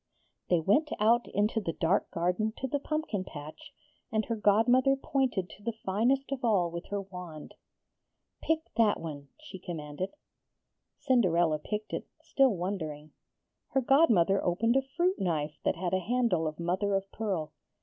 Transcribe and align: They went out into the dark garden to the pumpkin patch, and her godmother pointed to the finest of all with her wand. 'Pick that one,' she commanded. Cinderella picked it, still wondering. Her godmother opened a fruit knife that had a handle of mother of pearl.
They 0.49 0.59
went 0.59 0.89
out 0.99 1.27
into 1.27 1.61
the 1.61 1.73
dark 1.73 2.09
garden 2.09 2.53
to 2.57 2.67
the 2.67 2.79
pumpkin 2.79 3.23
patch, 3.23 3.71
and 4.11 4.25
her 4.25 4.35
godmother 4.35 4.95
pointed 4.95 5.47
to 5.51 5.61
the 5.63 5.77
finest 5.85 6.31
of 6.31 6.43
all 6.43 6.71
with 6.71 6.87
her 6.87 6.99
wand. 7.01 7.53
'Pick 8.41 8.73
that 8.77 8.99
one,' 8.99 9.27
she 9.39 9.59
commanded. 9.59 10.15
Cinderella 10.97 11.59
picked 11.59 11.93
it, 11.93 12.07
still 12.19 12.57
wondering. 12.57 13.11
Her 13.73 13.81
godmother 13.81 14.43
opened 14.43 14.75
a 14.75 14.81
fruit 14.81 15.19
knife 15.19 15.59
that 15.63 15.75
had 15.75 15.93
a 15.93 15.99
handle 15.99 16.47
of 16.47 16.59
mother 16.59 16.95
of 16.95 17.11
pearl. 17.11 17.53